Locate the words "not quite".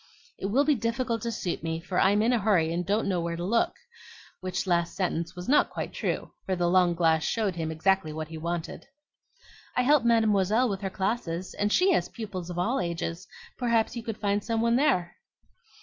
5.47-5.93